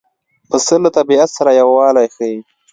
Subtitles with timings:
[0.49, 2.37] پسه له طبیعت سره یووالی ښيي.